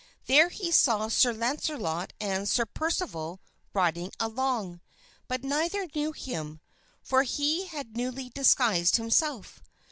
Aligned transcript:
There 0.25 0.49
he 0.49 0.71
saw 0.71 1.09
Sir 1.09 1.31
Launcelot 1.31 2.11
and 2.19 2.49
Sir 2.49 2.65
Percival 2.65 3.39
riding 3.71 4.11
along, 4.19 4.81
but 5.27 5.43
neither 5.43 5.87
knew 5.93 6.11
him, 6.11 6.59
for 7.03 7.21
he 7.21 7.67
had 7.67 7.95
newly 7.95 8.31
disguised 8.31 8.95
himself. 8.95 9.61